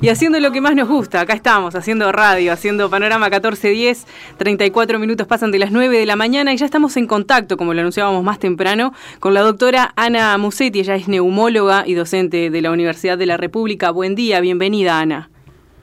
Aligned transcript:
Y 0.00 0.08
haciendo 0.08 0.40
lo 0.40 0.52
que 0.52 0.60
más 0.60 0.74
nos 0.74 0.88
gusta, 0.88 1.20
acá 1.20 1.34
estamos, 1.34 1.74
haciendo 1.74 2.10
radio, 2.12 2.52
haciendo 2.52 2.90
Panorama 2.90 3.26
1410, 3.26 4.06
34 4.36 4.98
minutos 4.98 5.26
pasan 5.26 5.50
de 5.50 5.58
las 5.58 5.70
9 5.72 5.98
de 5.98 6.06
la 6.06 6.16
mañana 6.16 6.52
y 6.52 6.56
ya 6.56 6.64
estamos 6.64 6.96
en 6.96 7.06
contacto, 7.06 7.56
como 7.56 7.74
lo 7.74 7.80
anunciábamos 7.80 8.24
más 8.24 8.38
temprano, 8.38 8.92
con 9.18 9.34
la 9.34 9.40
doctora 9.40 9.92
Ana 9.96 10.36
Musetti, 10.38 10.80
ella 10.80 10.94
es 10.94 11.08
neumóloga 11.08 11.84
y 11.86 11.94
docente 11.94 12.50
de 12.50 12.62
la 12.62 12.70
Universidad 12.70 13.18
de 13.18 13.26
la 13.26 13.36
República. 13.36 13.90
Buen 13.90 14.14
día, 14.14 14.40
bienvenida 14.40 14.98
Ana. 14.98 15.30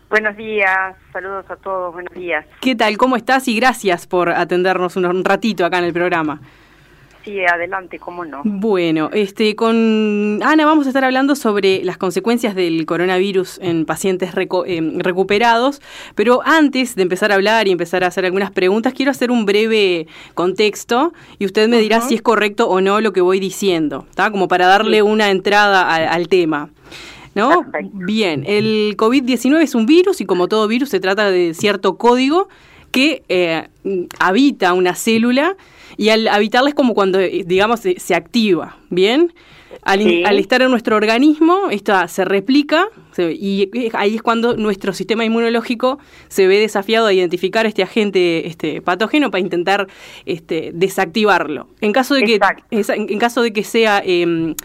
Buenos 0.10 0.38
días, 0.38 0.96
saludos 1.12 1.46
a 1.50 1.58
todos, 1.58 1.94
buenos 1.94 2.14
días. 2.14 2.46
¿Qué 2.62 2.76
tal? 2.76 2.98
¿Cómo 2.98 3.18
estás? 3.18 3.48
Y 3.50 3.56
gracias 3.58 4.08
por 4.08 4.30
atendernos 4.30 4.96
un 4.96 5.26
ratito 5.26 5.66
acá 5.66 5.80
en 5.80 5.84
el 5.84 5.94
programa. 5.94 6.40
Sí, 7.28 7.42
adelante, 7.44 8.00
cómo 8.00 8.24
no. 8.24 8.40
Bueno, 8.46 9.10
este, 9.12 9.54
con 9.58 10.40
Ana 10.42 10.66
vamos 10.66 10.86
a 10.86 10.92
estar 10.92 11.04
hablando 11.04 11.36
sobre 11.36 11.84
las 11.84 11.98
consecuencias 11.98 12.56
del 12.56 12.86
coronavirus 12.86 13.60
en 13.62 13.86
pacientes 13.86 14.32
eh, 14.34 14.92
recuperados, 14.96 15.82
pero 16.16 16.40
antes 16.46 16.96
de 16.96 17.02
empezar 17.02 17.34
a 17.34 17.36
hablar 17.36 17.68
y 17.68 17.72
empezar 17.72 18.06
a 18.06 18.08
hacer 18.08 18.24
algunas 18.24 18.52
preguntas, 18.52 18.94
quiero 18.94 19.12
hacer 19.12 19.30
un 19.30 19.46
breve 19.46 20.08
contexto 20.36 21.12
y 21.38 21.44
usted 21.44 21.68
me 21.68 21.80
dirá 21.80 22.00
si 22.00 22.16
es 22.16 22.22
correcto 22.22 22.70
o 22.70 22.80
no 22.80 23.02
lo 23.02 23.12
que 23.12 23.20
voy 23.20 23.42
diciendo, 23.42 24.06
¿está? 24.10 24.32
Como 24.32 24.48
para 24.48 24.68
darle 24.68 25.02
una 25.02 25.30
entrada 25.30 25.94
al 26.08 26.30
tema. 26.30 26.70
¿No? 27.36 27.66
Bien, 27.92 28.46
el 28.48 28.96
COVID-19 28.96 29.64
es 29.64 29.76
un 29.76 29.86
virus 29.86 30.22
y 30.22 30.26
como 30.26 30.48
todo 30.48 30.66
virus 30.70 30.88
se 30.88 31.02
trata 31.02 31.30
de 31.30 31.54
cierto 31.54 31.98
código 31.98 32.48
que 32.92 33.24
eh, 33.28 33.68
habita 34.18 34.72
una 34.72 34.96
célula 34.96 35.58
y 35.98 36.10
al 36.10 36.28
habitarla 36.28 36.70
es 36.70 36.76
como 36.76 36.94
cuando, 36.94 37.20
eh, 37.20 37.44
digamos, 37.46 37.82
se, 37.82 38.16
activa, 38.16 38.78
¿bien? 38.90 39.34
Al, 39.84 40.02
estar 40.40 40.62
en 40.62 40.70
nuestro 40.70 40.96
organismo, 40.96 41.70
esto 41.72 41.94
se 42.08 42.26
replica 42.26 42.88
y 43.18 43.70
ahí 43.94 44.16
es 44.16 44.22
cuando 44.22 44.56
nuestro 44.56 44.94
sistema 44.94 45.26
inmunológico 45.26 45.98
se 46.28 46.48
ve 46.48 46.60
desafiado 46.60 47.08
a 47.08 47.14
identificar 47.14 47.66
este 47.66 47.84
agente 47.84 48.48
este, 48.48 48.82
patógeno 48.82 49.32
para 49.32 49.42
intentar 49.42 49.88
este, 50.26 50.72
desactivarlo. 50.74 51.68
En 51.82 51.94
caso 51.94 52.16
de 52.16 52.24
que, 52.24 52.40
en 52.72 53.20
caso 53.20 53.42
de 53.42 53.54
que 53.54 53.64
sea 53.64 54.02
em, 54.06 54.56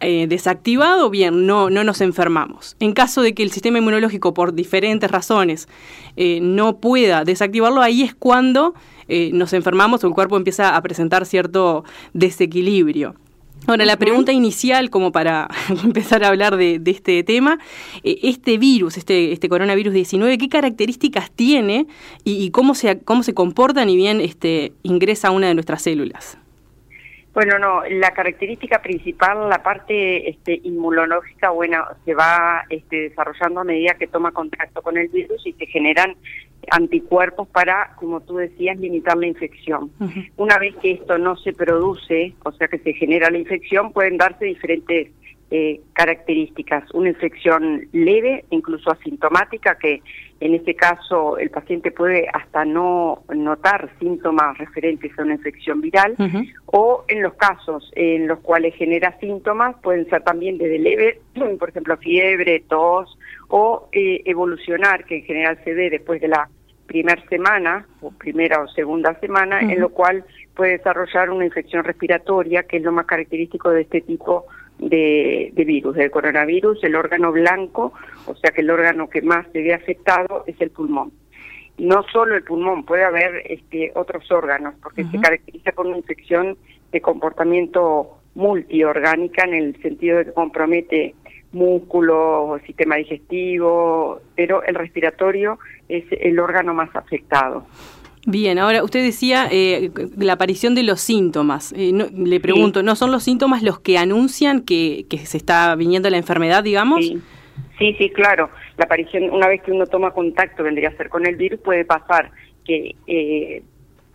eh, 0.00 0.26
desactivado, 0.28 1.10
bien, 1.10 1.46
no, 1.46 1.68
no 1.68 1.84
nos 1.84 2.00
enfermamos. 2.00 2.76
En 2.80 2.92
caso 2.94 3.20
de 3.20 3.34
que 3.34 3.42
el 3.42 3.50
sistema 3.50 3.78
inmunológico, 3.78 4.32
por 4.32 4.54
diferentes 4.54 5.10
razones, 5.10 5.68
eh, 6.16 6.40
no 6.40 6.78
pueda 6.78 7.24
desactivarlo, 7.24 7.82
ahí 7.82 8.02
es 8.02 8.14
cuando 8.14 8.74
eh, 9.08 9.30
nos 9.34 9.52
enfermamos 9.52 10.02
o 10.02 10.06
el 10.06 10.14
cuerpo 10.14 10.36
empieza 10.36 10.74
a 10.74 10.82
presentar 10.82 11.26
cierto 11.26 11.84
desequilibrio. 12.14 13.14
Ahora, 13.66 13.86
la 13.86 13.96
pregunta 13.96 14.32
inicial, 14.32 14.90
como 14.90 15.10
para 15.10 15.48
empezar 15.84 16.22
a 16.24 16.28
hablar 16.28 16.56
de, 16.56 16.80
este 16.84 17.22
tema, 17.24 17.58
este 18.02 18.58
virus, 18.58 18.98
este, 18.98 19.32
este 19.32 19.48
coronavirus 19.48 19.94
19, 19.94 20.36
¿qué 20.36 20.48
características 20.48 21.30
tiene 21.30 21.86
y, 22.24 22.50
cómo, 22.50 22.74
se, 22.74 23.02
cómo 23.02 23.22
se 23.22 23.32
comporta 23.32 23.84
ni 23.84 23.96
bien 23.96 24.20
este, 24.20 24.72
ingresa 24.82 25.28
a 25.28 25.30
una 25.30 25.48
de 25.48 25.54
nuestras 25.54 25.82
células? 25.82 26.38
Bueno, 27.32 27.58
no, 27.58 27.82
la 27.84 28.12
característica 28.12 28.80
principal, 28.80 29.48
la 29.50 29.60
parte 29.60 30.30
este, 30.30 30.60
inmunológica, 30.62 31.50
bueno, 31.50 31.84
se 32.04 32.14
va 32.14 32.64
este, 32.70 33.08
desarrollando 33.08 33.60
a 33.60 33.64
medida 33.64 33.94
que 33.94 34.06
toma 34.06 34.30
contacto 34.30 34.82
con 34.82 34.96
el 34.96 35.08
virus 35.08 35.44
y 35.44 35.52
se 35.54 35.66
generan 35.66 36.14
anticuerpos 36.70 37.48
para, 37.48 37.94
como 37.96 38.20
tú 38.20 38.36
decías, 38.36 38.78
limitar 38.78 39.16
la 39.16 39.26
infección. 39.26 39.90
Una 40.36 40.58
vez 40.58 40.74
que 40.76 40.92
esto 40.92 41.18
no 41.18 41.36
se 41.36 41.52
produce, 41.52 42.34
o 42.44 42.52
sea 42.52 42.68
que 42.68 42.78
se 42.78 42.92
genera 42.92 43.30
la 43.30 43.38
infección, 43.38 43.92
pueden 43.92 44.16
darse 44.16 44.44
diferentes 44.44 45.10
eh, 45.50 45.80
características. 45.92 46.90
Una 46.94 47.10
infección 47.10 47.86
leve, 47.92 48.44
incluso 48.50 48.90
asintomática, 48.90 49.76
que 49.78 50.02
en 50.40 50.54
este 50.54 50.74
caso 50.74 51.38
el 51.38 51.50
paciente 51.50 51.90
puede 51.90 52.26
hasta 52.32 52.64
no 52.64 53.22
notar 53.34 53.90
síntomas 53.98 54.58
referentes 54.58 55.16
a 55.18 55.22
una 55.22 55.34
infección 55.34 55.80
viral, 55.80 56.16
o 56.66 57.04
en 57.08 57.22
los 57.22 57.34
casos 57.34 57.90
en 57.94 58.26
los 58.26 58.40
cuales 58.40 58.74
genera 58.74 59.16
síntomas, 59.20 59.76
pueden 59.82 60.08
ser 60.10 60.22
también 60.22 60.58
desde 60.58 60.78
leve, 60.78 61.20
por 61.58 61.68
ejemplo, 61.68 61.96
fiebre, 61.98 62.64
tos, 62.68 63.16
o 63.48 63.88
eh, 63.92 64.22
evolucionar, 64.24 65.04
que 65.04 65.16
en 65.16 65.24
general 65.24 65.58
se 65.64 65.72
ve 65.72 65.90
después 65.90 66.20
de 66.20 66.28
la 66.28 66.48
primera 66.86 67.22
semana, 67.28 67.86
o 68.00 68.10
primera 68.10 68.60
o 68.60 68.68
segunda 68.68 69.18
semana, 69.20 69.60
en 69.60 69.80
lo 69.80 69.88
cual 69.88 70.24
puede 70.54 70.78
desarrollar 70.78 71.30
una 71.30 71.44
infección 71.44 71.84
respiratoria, 71.84 72.64
que 72.64 72.76
es 72.76 72.82
lo 72.82 72.92
más 72.92 73.06
característico 73.06 73.70
de 73.70 73.82
este 73.82 74.00
tipo 74.02 74.44
de, 74.44 74.44
virus, 74.88 75.96
del 75.96 76.10
coronavirus, 76.10 76.82
el 76.84 76.94
órgano 76.94 77.32
blanco, 77.32 77.92
o 78.26 78.34
sea 78.36 78.50
que 78.50 78.60
el 78.60 78.70
órgano 78.70 79.08
que 79.08 79.22
más 79.22 79.46
se 79.52 79.62
ve 79.62 79.74
afectado 79.74 80.44
es 80.46 80.60
el 80.60 80.70
pulmón. 80.70 81.12
No 81.78 82.04
solo 82.12 82.36
el 82.36 82.44
pulmón, 82.44 82.84
puede 82.84 83.04
haber 83.04 83.42
este, 83.46 83.90
otros 83.94 84.30
órganos, 84.30 84.74
porque 84.82 85.04
se 85.04 85.20
caracteriza 85.20 85.72
por 85.72 85.86
una 85.86 85.96
infección 85.96 86.56
de 86.92 87.00
comportamiento 87.00 88.18
multiorgánica 88.34 89.44
en 89.44 89.54
el 89.54 89.82
sentido 89.82 90.18
de 90.18 90.26
que 90.26 90.32
compromete 90.32 91.14
músculos, 91.52 92.60
sistema 92.62 92.96
digestivo, 92.96 94.20
pero 94.34 94.62
el 94.64 94.74
respiratorio 94.74 95.58
es 95.88 96.04
el 96.10 96.38
órgano 96.38 96.74
más 96.74 96.94
afectado. 96.94 97.66
Bien, 98.26 98.58
ahora 98.58 98.82
usted 98.82 99.02
decía 99.02 99.48
eh, 99.50 99.90
la 100.16 100.34
aparición 100.34 100.74
de 100.74 100.82
los 100.82 101.00
síntomas. 101.00 101.72
Eh, 101.76 101.92
le 101.92 102.40
pregunto, 102.40 102.82
¿no 102.82 102.96
son 102.96 103.10
los 103.10 103.22
síntomas 103.22 103.62
los 103.62 103.80
que 103.80 103.98
anuncian 103.98 104.62
que, 104.62 105.06
que 105.10 105.18
se 105.18 105.36
está 105.36 105.74
viniendo 105.74 106.08
la 106.08 106.16
enfermedad, 106.16 106.64
digamos? 106.64 107.04
Sí. 107.04 107.94
sí, 107.98 108.10
claro. 108.10 108.50
La 108.78 108.84
aparición, 108.84 109.30
una 109.30 109.46
vez 109.46 109.62
que 109.62 109.72
uno 109.72 109.86
toma 109.86 110.12
contacto, 110.12 110.62
vendría 110.62 110.88
a 110.88 110.96
ser 110.96 111.10
con 111.10 111.26
el 111.26 111.36
virus, 111.36 111.60
puede 111.60 111.84
pasar 111.84 112.30
que 112.64 112.94
eh, 113.06 113.62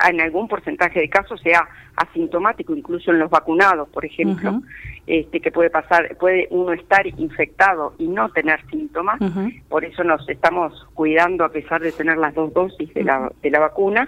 en 0.07 0.21
algún 0.21 0.47
porcentaje 0.47 0.99
de 0.99 1.09
casos 1.09 1.41
sea 1.41 1.67
asintomático, 1.95 2.73
incluso 2.75 3.11
en 3.11 3.19
los 3.19 3.29
vacunados, 3.29 3.89
por 3.89 4.05
ejemplo, 4.05 4.61
este, 5.05 5.41
que 5.41 5.51
puede 5.51 5.69
pasar, 5.69 6.15
puede 6.17 6.47
uno 6.51 6.71
estar 6.71 7.05
infectado 7.05 7.93
y 7.97 8.07
no 8.07 8.29
tener 8.29 8.63
síntomas, 8.69 9.19
por 9.67 9.83
eso 9.83 10.03
nos 10.03 10.27
estamos 10.29 10.87
cuidando 10.93 11.43
a 11.43 11.49
pesar 11.49 11.81
de 11.81 11.91
tener 11.91 12.17
las 12.17 12.33
dos 12.33 12.53
dosis 12.53 12.93
de 12.93 13.03
la, 13.03 13.31
de 13.41 13.49
la 13.49 13.59
vacuna. 13.59 14.07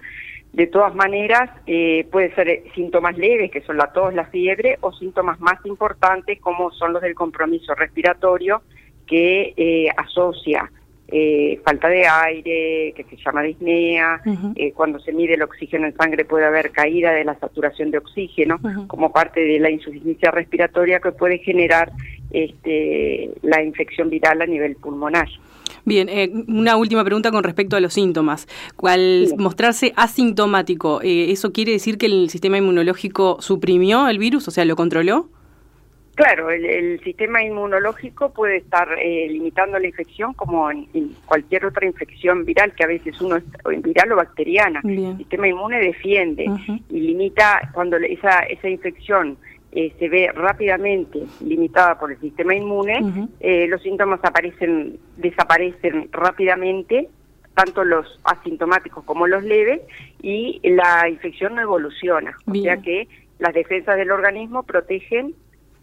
De 0.53 0.68
todas 0.68 0.94
maneras, 0.94 1.50
eh, 1.66 2.06
puede 2.12 2.35
ser 2.35 2.63
síntomas 2.75 3.18
leves, 3.18 3.52
que 3.52 3.62
son 3.62 3.78
la 3.78 3.94
tos, 3.94 4.13
la 4.13 4.25
fiebre, 4.25 4.78
o 4.81 4.91
síntomas 4.91 5.40
más 5.40 5.66
importantes, 5.66 6.40
como 6.41 6.72
son 6.72 6.91
los 6.91 7.02
del 7.02 7.16
compromiso 7.16 7.73
respiratorio, 7.73 8.62
que 9.08 9.53
eh, 9.56 9.88
asocia 9.96 10.69
eh, 11.13 11.59
falta 11.66 11.89
de 11.89 12.07
aire, 12.07 12.94
que 12.95 13.03
se 13.09 13.17
llama 13.17 13.41
disnea, 13.41 14.22
eh, 14.55 14.72
cuando 14.72 14.97
se 14.99 15.11
mide 15.11 15.33
el 15.33 15.41
oxígeno 15.41 15.85
en 15.85 15.95
sangre 15.95 16.23
puede 16.23 16.45
haber 16.45 16.72
caída 16.72 17.11
de 17.11 17.25
la 17.25 17.38
saturación 17.38 17.91
de 17.91 17.97
oxígeno 17.97 18.59
como 18.88 19.11
parte 19.11 19.41
de 19.41 19.59
la 19.59 19.69
insuficiencia 19.69 20.31
respiratoria 20.31 21.01
que 21.01 21.11
puede 21.11 21.39
generar 21.39 21.91
este, 22.31 23.29
la 23.41 23.61
infección 23.61 24.09
viral 24.09 24.41
a 24.41 24.45
nivel 24.45 24.77
pulmonar. 24.77 25.27
Bien, 25.83 26.07
eh, 26.07 26.31
una 26.47 26.77
última 26.77 27.03
pregunta 27.03 27.29
con 27.31 27.43
respecto 27.43 27.75
a 27.75 27.81
los 27.81 27.93
síntomas. 27.93 28.47
¿Cuál 28.78 29.33
mostrarse 29.38 29.91
asintomático, 29.97 31.01
¿eso 31.03 31.51
quiere 31.51 31.73
decir 31.73 31.97
que 31.97 32.05
el 32.05 32.29
sistema 32.29 32.57
inmunológico 32.57 33.38
suprimió 33.41 34.07
el 34.07 34.17
virus, 34.17 34.47
o 34.47 34.51
sea, 34.51 34.63
lo 34.63 34.78
controló? 34.78 35.28
Claro, 36.21 36.51
el, 36.51 37.01
sistema 37.03 37.43
inmunológico 37.43 38.31
puede 38.31 38.57
estar 38.57 38.87
eh, 38.99 39.27
limitando 39.27 39.79
la 39.79 39.87
infección 39.87 40.35
como 40.35 40.69
en, 40.69 40.85
cualquier 41.25 41.65
otra 41.65 41.83
infección 41.87 42.45
viral 42.45 42.75
que 42.75 42.83
a 42.83 42.87
veces 42.87 43.19
uno 43.21 43.37
es 43.37 43.81
viral 43.81 44.11
o 44.11 44.17
bacteriana. 44.17 44.81
El 44.83 45.17
sistema 45.17 45.47
inmune 45.47 45.79
defiende 45.79 46.45
y 46.91 46.99
limita 46.99 47.71
cuando 47.73 47.97
esa, 47.97 48.41
esa 48.41 48.69
infección 48.69 49.35
eh, 49.71 49.95
se 49.97 50.09
ve 50.09 50.31
rápidamente 50.31 51.25
limitada 51.43 51.97
por 51.97 52.11
el 52.11 52.19
sistema 52.19 52.53
inmune, 52.53 53.27
eh, 53.39 53.65
los 53.67 53.81
síntomas 53.81 54.19
aparecen, 54.21 54.99
desaparecen 55.17 56.07
rápidamente, 56.11 57.09
tanto 57.55 57.84
los 57.84 58.19
asintomáticos 58.25 59.03
como 59.05 59.25
los 59.25 59.43
leves, 59.43 59.81
y 60.22 60.61
la 60.69 61.09
infección 61.09 61.55
no 61.55 61.61
evoluciona. 61.61 62.37
O 62.46 62.53
sea 62.53 62.78
que 62.78 63.07
las 63.40 63.55
defensas 63.55 63.97
del 63.97 64.11
organismo 64.11 64.61
protegen 64.61 65.34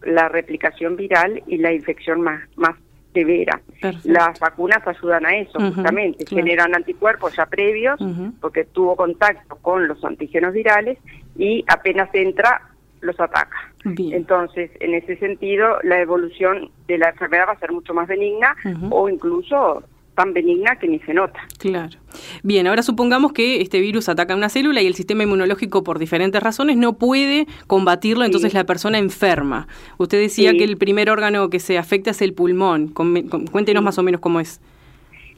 la 0.03 0.29
replicación 0.29 0.97
viral 0.97 1.43
y 1.47 1.59
la 1.59 1.73
infección 1.73 2.21
más, 2.21 2.41
más 2.57 2.77
severa. 3.13 3.61
Las 4.05 4.39
vacunas 4.39 4.87
ayudan 4.87 5.27
a 5.27 5.37
eso, 5.37 5.59
justamente, 5.59 6.25
generan 6.27 6.75
anticuerpos 6.75 7.35
ya 7.37 7.47
previos, 7.47 7.99
porque 8.41 8.65
tuvo 8.65 8.97
contacto 8.97 9.57
con 9.57 9.89
los 9.89 10.05
antígenos 10.05 10.53
virales 10.53 10.99
y 11.37 11.65
apenas 11.69 12.09
entra, 12.13 12.63
los 13.01 13.19
ataca. 13.21 13.73
Entonces, 13.85 14.71
en 14.81 14.95
ese 14.95 15.17
sentido, 15.17 15.79
la 15.83 16.01
evolución 16.01 16.71
de 16.87 16.99
la 16.99 17.11
enfermedad 17.11 17.47
va 17.49 17.53
a 17.53 17.59
ser 17.59 17.73
mucho 17.73 17.95
más 17.95 18.09
benigna 18.09 18.55
o 18.91 19.09
incluso 19.09 19.83
tan 20.15 20.33
benigna 20.33 20.77
que 20.77 20.89
ni 20.89 20.99
se 21.01 21.15
nota. 21.15 21.41
Claro. 21.59 21.97
Bien, 22.43 22.67
ahora 22.67 22.83
supongamos 22.83 23.33
que 23.33 23.61
este 23.61 23.81
virus 23.81 24.09
ataca 24.09 24.35
una 24.35 24.49
célula 24.49 24.81
y 24.83 24.87
el 24.87 24.95
sistema 24.95 25.23
inmunológico 25.23 25.83
por 25.83 25.99
diferentes 25.99 26.43
razones 26.43 26.77
no 26.77 26.95
puede 26.95 27.47
combatirlo, 27.67 28.25
entonces 28.25 28.55
la 28.55 28.65
persona 28.65 28.99
enferma. 28.99 29.69
Usted 29.99 30.19
decía 30.21 30.53
que 30.53 30.65
el 30.65 30.77
primer 30.77 31.11
órgano 31.11 31.51
que 31.51 31.61
se 31.61 31.79
afecta 31.79 32.11
es 32.11 32.23
el 32.23 32.35
pulmón. 32.35 32.89
Cuéntenos 32.89 33.83
más 33.83 33.99
o 33.99 34.03
menos 34.03 34.21
cómo 34.21 34.41
es. 34.41 34.61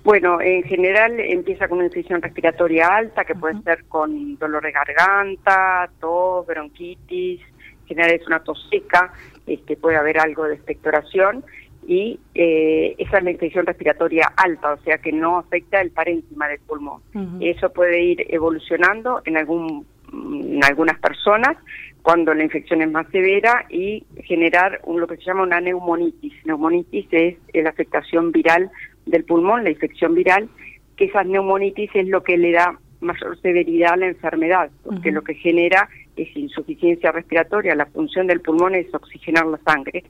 Bueno, 0.02 0.40
en 0.40 0.62
general 0.62 1.20
empieza 1.20 1.68
con 1.68 1.78
una 1.78 1.88
infección 1.88 2.22
respiratoria 2.22 2.86
alta, 2.86 3.24
que 3.24 3.34
puede 3.34 3.60
ser 3.62 3.84
con 3.84 4.38
dolor 4.38 4.62
de 4.62 4.72
garganta, 4.72 5.90
tos, 6.00 6.46
bronquitis, 6.46 7.40
en 7.40 7.86
general 7.86 8.12
es 8.12 8.26
una 8.26 8.42
tos 8.42 8.66
seca, 8.70 9.12
este, 9.46 9.76
puede 9.76 9.96
haber 9.96 10.18
algo 10.18 10.44
de 10.44 10.54
expectoración, 10.54 11.44
y 11.90 12.20
eh, 12.36 12.94
esa 12.98 13.18
es 13.18 13.24
la 13.24 13.32
infección 13.32 13.66
respiratoria 13.66 14.32
alta, 14.36 14.74
o 14.74 14.76
sea 14.84 14.98
que 14.98 15.10
no 15.10 15.38
afecta 15.38 15.80
el 15.80 15.90
parénquima 15.90 16.46
del 16.46 16.60
pulmón. 16.60 17.02
Eso 17.40 17.72
puede 17.72 18.00
ir 18.00 18.26
evolucionando 18.28 19.22
en, 19.24 19.36
algún, 19.36 19.84
en 20.12 20.62
algunas 20.62 21.00
personas 21.00 21.56
cuando 22.02 22.32
la 22.32 22.44
infección 22.44 22.80
es 22.80 22.88
más 22.92 23.08
severa 23.08 23.66
y 23.68 24.04
generar 24.22 24.80
un, 24.84 25.00
lo 25.00 25.08
que 25.08 25.16
se 25.16 25.24
llama 25.24 25.42
una 25.42 25.60
neumonitis. 25.60 26.32
Neumonitis 26.46 27.08
es 27.10 27.36
la 27.52 27.70
afectación 27.70 28.30
viral 28.30 28.70
del 29.06 29.24
pulmón, 29.24 29.64
la 29.64 29.70
infección 29.70 30.14
viral, 30.14 30.48
que 30.96 31.06
esa 31.06 31.24
neumonitis 31.24 31.90
es 31.94 32.06
lo 32.06 32.22
que 32.22 32.38
le 32.38 32.52
da 32.52 32.78
mayor 33.00 33.40
severidad 33.40 33.94
a 33.94 33.96
la 33.96 34.06
enfermedad, 34.08 34.70
porque 34.84 35.10
lo 35.10 35.22
que 35.22 35.34
genera 35.34 35.88
es 36.16 36.36
insuficiencia 36.36 37.12
respiratoria, 37.12 37.74
la 37.74 37.86
función 37.86 38.26
del 38.26 38.40
pulmón 38.40 38.74
es 38.74 38.92
oxigenar 38.92 39.46
la 39.46 39.58
sangre 39.58 40.04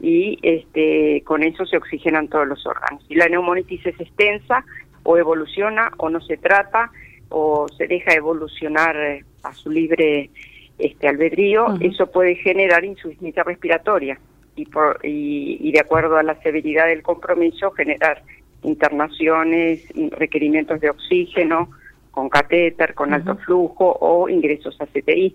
y 0.00 0.38
este 0.42 1.22
con 1.24 1.42
eso 1.42 1.66
se 1.66 1.76
oxigenan 1.76 2.28
todos 2.28 2.48
los 2.48 2.66
órganos. 2.66 3.04
Si 3.06 3.14
la 3.14 3.28
neumonitis 3.28 3.84
es 3.84 4.00
extensa 4.00 4.64
o 5.02 5.16
evoluciona 5.18 5.90
o 5.98 6.08
no 6.08 6.20
se 6.20 6.36
trata 6.38 6.90
o 7.28 7.66
se 7.68 7.86
deja 7.86 8.14
evolucionar 8.14 8.96
eh, 8.96 9.24
a 9.42 9.52
su 9.52 9.70
libre 9.70 10.30
este 10.78 11.08
albedrío, 11.08 11.76
eso 11.80 12.10
puede 12.10 12.36
generar 12.36 12.84
insuficiencia 12.84 13.42
respiratoria 13.42 14.18
y, 14.56 14.64
por, 14.64 14.98
y 15.02 15.70
de 15.70 15.80
acuerdo 15.80 16.16
a 16.16 16.22
la 16.22 16.40
severidad 16.42 16.86
del 16.86 17.02
compromiso 17.02 17.70
generar 17.72 18.22
internaciones, 18.62 19.84
requerimientos 20.12 20.80
de 20.80 20.90
oxígeno 20.90 21.70
con 22.10 22.28
catéter, 22.28 22.94
con 22.94 23.12
alto 23.12 23.36
flujo 23.36 23.96
o 24.00 24.28
ingresos 24.28 24.76
a 24.80 24.86
CTI. 24.86 25.34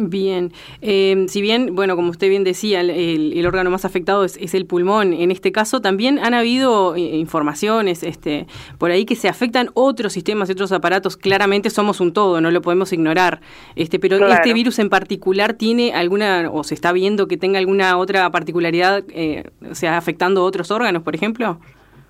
Bien, 0.00 0.52
eh, 0.80 1.26
si 1.26 1.42
bien, 1.42 1.74
bueno, 1.74 1.96
como 1.96 2.10
usted 2.10 2.28
bien 2.28 2.44
decía, 2.44 2.82
el, 2.82 3.44
órgano 3.44 3.68
más 3.68 3.84
afectado 3.84 4.24
es, 4.24 4.54
el 4.54 4.64
pulmón, 4.64 5.12
en 5.12 5.32
este 5.32 5.50
caso 5.50 5.80
también 5.80 6.20
han 6.20 6.34
habido 6.34 6.94
eh, 6.94 7.00
informaciones 7.00 8.04
este, 8.04 8.46
por 8.78 8.92
ahí 8.92 9.04
que 9.04 9.16
se 9.16 9.28
afectan 9.28 9.70
otros 9.74 10.12
sistemas 10.12 10.48
y 10.48 10.52
otros 10.52 10.70
aparatos, 10.70 11.16
claramente 11.16 11.68
somos 11.68 12.00
un 12.00 12.12
todo, 12.12 12.40
no 12.40 12.52
lo 12.52 12.62
podemos 12.62 12.92
ignorar, 12.92 13.40
este, 13.74 13.98
pero 13.98 14.24
este 14.28 14.54
virus 14.54 14.78
en 14.78 14.88
particular 14.88 15.54
tiene 15.54 15.92
alguna, 15.92 16.48
o 16.52 16.62
se 16.62 16.74
está 16.74 16.92
viendo 16.92 17.26
que 17.26 17.36
tenga 17.36 17.58
alguna 17.58 17.98
otra 17.98 18.30
particularidad, 18.30 19.02
eh, 19.08 19.50
o 19.68 19.74
sea, 19.74 19.96
afectando 19.96 20.44
otros 20.44 20.70
órganos, 20.70 21.02
por 21.02 21.16
ejemplo. 21.16 21.58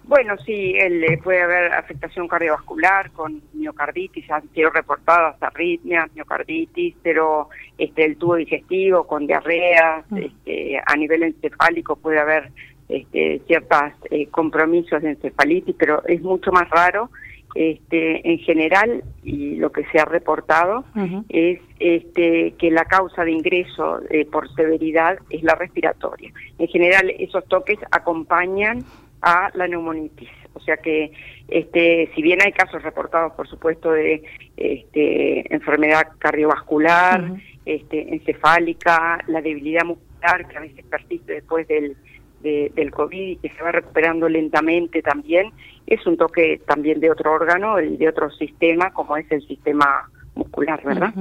Bueno, 0.09 0.39
sí, 0.39 0.73
él, 0.75 1.05
puede 1.23 1.43
haber 1.43 1.71
afectación 1.75 2.29
cardiovascular 2.29 3.11
con 3.11 3.43
miocarditis, 3.53 4.31
han 4.31 4.49
sido 4.55 4.71
reportadas 4.71 5.37
arritmias, 5.43 6.11
miocarditis, 6.15 6.95
pero 7.03 7.51
este, 7.77 8.07
el 8.07 8.17
tubo 8.17 8.37
digestivo 8.37 9.07
con 9.07 9.27
diarrea, 9.27 10.03
mm. 10.09 10.17
este, 10.17 10.81
a 10.85 10.97
nivel 10.97 11.25
encefálico 11.25 11.97
puede 11.97 12.21
haber 12.21 12.51
este, 12.89 13.43
ciertos 13.47 13.93
eh, 14.11 14.29
compromisos 14.29 15.03
de 15.03 15.11
encefalitis, 15.11 15.77
pero 15.79 16.03
es 16.07 16.23
mucho 16.23 16.53
más 16.53 16.71
raro. 16.71 17.11
Este, 17.55 18.31
en 18.31 18.39
general, 18.39 19.03
y 19.25 19.57
lo 19.57 19.73
que 19.73 19.85
se 19.87 19.99
ha 19.99 20.05
reportado 20.05 20.85
es 21.29 21.59
este, 21.81 22.55
que 22.59 22.71
la 22.71 22.85
causa 22.85 23.25
de 23.25 23.33
ingreso 23.33 24.01
eh, 24.11 24.27
por 24.27 24.53
severidad 24.55 25.19
es 25.31 25.43
la 25.43 25.55
respiratoria. 25.55 26.31
En 26.59 26.69
general, 26.69 27.11
esos 27.19 27.45
toques 27.49 27.79
acompañan 27.91 28.85
a 29.23 29.51
la 29.55 29.67
neumonitis. 29.67 30.31
O 30.55 30.61
sea 30.61 30.77
que, 30.77 31.13
este, 31.49 32.11
si 32.15 32.23
bien 32.23 32.41
hay 32.43 32.53
casos 32.53 32.83
reportados, 32.83 33.33
por 33.35 33.49
supuesto, 33.49 33.93
de 33.93 34.23
este, 34.57 35.55
enfermedad 35.55 36.09
cardiovascular, 36.19 37.33
este, 37.65 38.15
encefálica, 38.15 39.19
la 39.29 39.41
debilidad 39.41 39.85
muscular 39.85 40.49
que 40.49 40.57
a 40.57 40.61
veces 40.61 40.85
persiste 40.87 41.35
después 41.35 41.69
del, 41.69 41.97
del 42.43 42.91
COVID 42.91 43.29
y 43.29 43.37
que 43.37 43.51
se 43.51 43.63
va 43.63 43.73
recuperando 43.73 44.29
lentamente 44.29 45.03
también, 45.03 45.53
es 45.87 46.05
un 46.07 46.17
toque 46.17 46.61
también 46.67 47.01
de 47.01 47.11
otro 47.11 47.33
órgano 47.33 47.81
y 47.81 47.97
de 47.97 48.09
otro 48.09 48.31
sistema, 48.31 48.93
como 48.93 49.17
es 49.17 49.31
el 49.31 49.47
sistema 49.47 50.11
muscular, 50.39 50.81
¿verdad? 50.85 51.13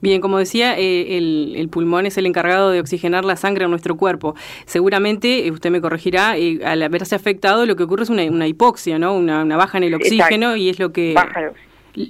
Bien, 0.00 0.20
como 0.20 0.38
decía, 0.38 0.78
eh, 0.78 1.16
el, 1.16 1.68
pulmón 1.70 2.06
es 2.06 2.16
el 2.18 2.26
encargado 2.26 2.70
de 2.70 2.80
oxigenar 2.80 3.24
la 3.24 3.36
sangre 3.36 3.64
en 3.64 3.70
nuestro 3.70 3.96
cuerpo. 3.96 4.36
Seguramente, 4.66 5.46
eh, 5.46 5.50
usted 5.50 5.70
me 5.70 5.80
corregirá, 5.80 6.36
eh, 6.36 6.60
al 6.64 6.82
haberse 6.82 7.14
afectado 7.14 7.66
lo 7.66 7.74
que 7.74 7.82
ocurre 7.82 8.04
es 8.04 8.10
una, 8.10 8.46
hipoxia, 8.46 8.98
¿no? 8.98 9.16
Una, 9.16 9.56
baja 9.56 9.78
en 9.78 9.84
el 9.84 9.94
oxígeno 9.94 10.54
y 10.56 10.68
es 10.68 10.78
lo 10.78 10.92
que... 10.92 11.16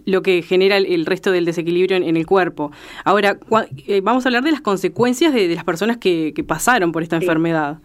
lo 0.04 0.20
que 0.22 0.42
genera 0.42 0.76
el, 0.76 1.06
resto 1.06 1.30
del 1.32 1.46
desequilibrio 1.46 1.96
en, 1.96 2.16
el 2.16 2.26
cuerpo. 2.26 2.72
Ahora, 3.04 3.38
vamos 4.02 4.26
a 4.26 4.28
hablar 4.28 4.42
de 4.42 4.52
las 4.52 4.60
consecuencias 4.60 5.32
de, 5.32 5.54
las 5.54 5.64
personas 5.64 5.96
que, 5.96 6.44
pasaron 6.46 6.92
por 6.92 7.02
esta 7.02 7.16
enfermedad. 7.16 7.78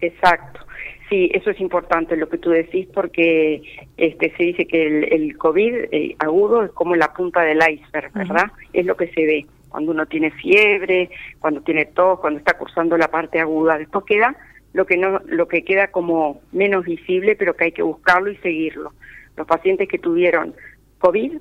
Exacto. 0.00 0.67
Sí, 1.08 1.30
eso 1.32 1.50
es 1.50 1.60
importante 1.60 2.16
lo 2.16 2.28
que 2.28 2.38
tú 2.38 2.50
decís 2.50 2.86
porque 2.92 3.62
este 3.96 4.34
se 4.36 4.42
dice 4.42 4.66
que 4.66 4.86
el, 4.86 5.12
el 5.12 5.38
COVID 5.38 5.74
eh, 5.90 6.16
agudo 6.18 6.64
es 6.64 6.70
como 6.72 6.96
la 6.96 7.12
punta 7.14 7.42
del 7.42 7.58
iceberg, 7.58 8.12
¿verdad? 8.12 8.50
Es 8.74 8.84
lo 8.84 8.96
que 8.96 9.08
se 9.08 9.24
ve 9.24 9.46
cuando 9.68 9.92
uno 9.92 10.06
tiene 10.06 10.30
fiebre, 10.30 11.10
cuando 11.40 11.62
tiene 11.62 11.86
tos, 11.86 12.20
cuando 12.20 12.38
está 12.38 12.58
cursando 12.58 12.96
la 12.98 13.08
parte 13.08 13.40
aguda. 13.40 13.78
Después 13.78 14.04
queda 14.04 14.36
lo 14.72 14.86
que 14.86 14.98
no 14.98 15.20
lo 15.26 15.48
que 15.48 15.64
queda 15.64 15.88
como 15.88 16.40
menos 16.52 16.84
visible, 16.84 17.36
pero 17.36 17.56
que 17.56 17.64
hay 17.64 17.72
que 17.72 17.82
buscarlo 17.82 18.30
y 18.30 18.36
seguirlo. 18.36 18.92
Los 19.36 19.46
pacientes 19.46 19.88
que 19.88 19.98
tuvieron 19.98 20.54
COVID, 20.98 21.38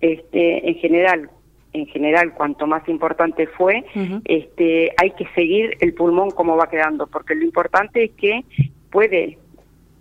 este, 0.00 0.68
en 0.68 0.74
general, 0.76 1.30
en 1.72 1.86
general, 1.86 2.34
cuanto 2.34 2.66
más 2.66 2.86
importante 2.88 3.46
fue, 3.46 3.84
este, 4.24 4.92
hay 4.96 5.10
que 5.12 5.26
seguir 5.34 5.76
el 5.80 5.94
pulmón 5.94 6.30
como 6.30 6.56
va 6.56 6.68
quedando, 6.68 7.06
porque 7.06 7.34
lo 7.34 7.44
importante 7.44 8.04
es 8.04 8.10
que 8.12 8.44
puede 8.96 9.36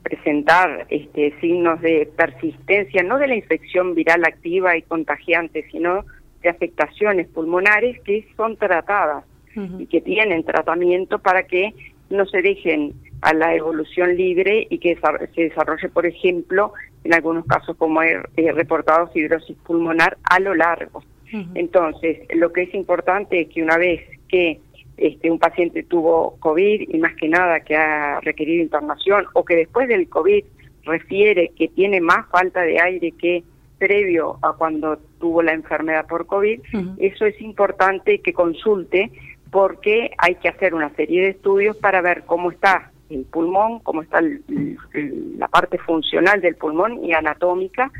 presentar 0.03 0.85
este, 0.87 1.37
signos 1.41 1.81
de 1.81 2.09
persistencia, 2.15 3.03
no 3.03 3.17
de 3.17 3.27
la 3.27 3.35
infección 3.35 3.93
viral 3.93 4.23
activa 4.23 4.77
y 4.77 4.83
contagiante, 4.83 5.65
sino 5.69 6.05
de 6.41 6.47
afectaciones 6.47 7.27
pulmonares 7.27 7.99
que 8.03 8.25
son 8.37 8.55
tratadas 8.55 9.25
y 9.79 9.87
que 9.87 9.99
tienen 9.99 10.45
tratamiento 10.45 11.19
para 11.19 11.43
que 11.43 11.73
no 12.09 12.25
se 12.25 12.41
dejen 12.41 12.93
a 13.19 13.33
la 13.33 13.53
evolución 13.53 14.15
libre 14.15 14.65
y 14.69 14.77
que 14.77 14.97
se 15.35 15.41
desarrolle, 15.41 15.89
por 15.89 16.05
ejemplo, 16.05 16.71
en 17.03 17.15
algunos 17.15 17.45
casos 17.47 17.75
como 17.75 18.01
he, 18.01 18.21
reportado 18.53 19.07
fibrosis 19.07 19.57
pulmonar 19.67 20.17
a 20.23 20.39
lo 20.39 20.55
largo. 20.55 21.03
Entonces, 21.53 22.19
lo 22.33 22.53
que 22.53 22.61
es 22.61 22.73
importante 22.73 23.41
es 23.41 23.49
que 23.49 23.61
una 23.61 23.77
vez 23.77 23.99
que 24.29 24.61
este, 24.97 25.29
un 25.29 25.39
paciente 25.39 25.83
tuvo 25.83 26.37
COVID 26.39 26.89
y 26.89 26.97
más 26.99 27.15
que 27.15 27.27
nada 27.27 27.59
que 27.59 27.75
ha 27.75 28.19
requerido 28.21 28.63
internación 28.63 29.25
o 29.33 29.43
que 29.43 29.55
después 29.55 29.87
del 29.87 30.07
COVID 30.07 30.43
refiere 30.83 31.51
que 31.57 31.67
tiene 31.67 31.99
más 31.99 32.29
falta 32.29 32.61
de 32.61 32.79
aire 32.79 33.11
que 33.11 33.43
previo 33.77 34.37
a 34.41 34.53
cuando 34.53 34.97
tuvo 35.19 35.41
la 35.41 35.53
enfermedad 35.53 36.07
por 36.07 36.25
COVID, 36.27 36.61
eso 36.97 37.25
es 37.25 37.39
importante 37.41 38.19
que 38.19 38.33
consulte 38.33 39.11
porque 39.51 40.11
hay 40.17 40.35
que 40.35 40.49
hacer 40.49 40.73
una 40.73 40.89
serie 40.95 41.23
de 41.23 41.29
estudios 41.29 41.75
para 41.77 42.01
ver 42.01 42.23
cómo 42.25 42.51
está 42.51 42.91
el 43.09 43.25
pulmón, 43.25 43.79
cómo 43.79 44.01
está 44.01 44.21
la 44.21 45.47
parte 45.47 45.77
funcional 45.77 46.41
del 46.41 46.55
pulmón 46.55 47.03
y 47.03 47.13
anatómica 47.13 47.91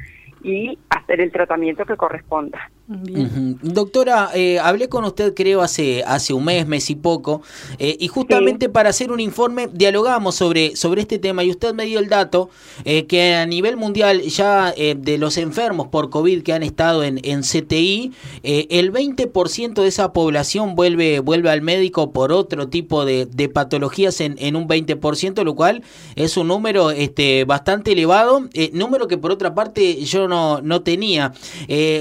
y 0.43 0.77
hacer 0.89 1.21
el 1.21 1.31
tratamiento 1.31 1.85
que 1.85 1.97
corresponda. 1.97 2.71
Doctora, 2.87 4.29
eh, 4.35 4.59
hablé 4.59 4.89
con 4.89 5.05
usted 5.05 5.33
creo 5.33 5.63
hace, 5.63 6.03
hace 6.03 6.33
un 6.33 6.45
mes, 6.45 6.67
mes 6.67 6.91
y 6.91 6.95
poco, 6.95 7.41
eh, 7.79 7.97
y 7.99 8.07
justamente 8.07 8.69
para 8.69 8.89
hacer 8.89 9.11
un 9.11 9.19
informe 9.19 9.67
dialogamos 9.73 10.35
sobre, 10.35 10.75
sobre 10.75 11.01
este 11.01 11.17
tema 11.17 11.43
y 11.43 11.49
usted 11.49 11.73
me 11.73 11.85
dio 11.85 11.97
el 11.97 12.09
dato 12.09 12.51
eh, 12.83 13.07
que 13.07 13.33
a 13.33 13.45
nivel 13.47 13.75
mundial 13.75 14.21
ya 14.21 14.71
de 14.71 15.17
los 15.17 15.37
enfermos 15.37 15.87
por 15.87 16.11
COVID 16.11 16.43
que 16.43 16.53
han 16.53 16.61
estado 16.61 17.03
en, 17.03 17.19
en 17.23 17.41
CTI, 17.41 18.11
el 18.43 18.93
20% 18.93 19.73
de 19.73 19.87
esa 19.87 20.13
población 20.13 20.75
vuelve, 20.75 21.19
vuelve 21.21 21.49
al 21.49 21.63
médico 21.63 22.11
por 22.11 22.31
otro 22.31 22.67
tipo 22.67 23.03
de, 23.03 23.25
de 23.25 23.49
patologías 23.49 24.21
en, 24.21 24.35
en, 24.37 24.55
un 24.55 24.67
20%, 24.67 25.43
lo 25.43 25.55
cual 25.55 25.81
es 26.15 26.37
un 26.37 26.49
número 26.49 26.91
este, 26.91 27.45
bastante 27.45 27.93
elevado, 27.93 28.47
número 28.73 29.07
que 29.07 29.17
por 29.17 29.31
otra 29.31 29.55
parte 29.55 30.03
yo 30.03 30.27
no, 30.27 30.61
no 30.61 30.83
tenía. 30.83 31.33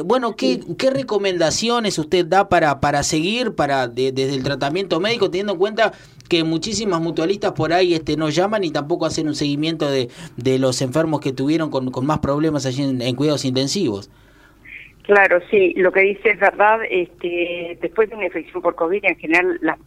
bueno, 0.04 0.36
¿qué, 0.36 0.60
¿Qué 0.76 0.90
recomendaciones 0.90 1.98
usted 1.98 2.26
da 2.26 2.48
para, 2.48 2.80
para 2.80 3.02
seguir 3.02 3.54
para 3.54 3.88
desde 3.88 4.34
el 4.34 4.42
tratamiento 4.42 5.00
médico, 5.00 5.30
teniendo 5.30 5.52
en 5.52 5.58
cuenta 5.58 5.92
que 6.28 6.44
muchísimas 6.44 7.00
mutualistas 7.00 7.52
por 7.52 7.72
ahí 7.72 7.94
este, 7.94 8.16
no 8.16 8.30
llaman 8.30 8.64
y 8.64 8.70
tampoco 8.70 9.06
hacen 9.06 9.28
un 9.28 9.34
seguimiento 9.34 9.90
de, 9.90 10.08
de 10.36 10.58
los 10.58 10.80
enfermos 10.82 11.20
que 11.20 11.32
tuvieron 11.32 11.70
con, 11.70 11.90
con 11.90 12.06
más 12.06 12.18
problemas 12.20 12.66
allí 12.66 12.82
en, 12.82 13.14
cuidados 13.14 13.44
intensivos. 13.44 14.10
Claro, 15.02 15.38
sí, 15.50 15.74
lo 15.76 15.92
que 15.92 16.00
dice 16.00 16.30
es 16.30 16.40
verdad. 16.40 16.80
Este, 16.88 17.78
después 17.80 18.08
de 18.08 18.16
una 18.16 18.24
infección 18.24 18.62
por 18.62 18.74
COVID, 18.74 19.04
en 19.04 19.16
general 19.16 19.58
las, 19.60 19.78